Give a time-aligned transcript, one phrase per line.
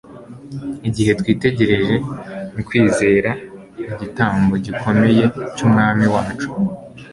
[0.87, 1.95] Igihe twitegereje
[2.53, 3.31] mu kwizera
[3.91, 5.23] igitambo gikomeye
[5.55, 6.49] cy'Umwami wacu,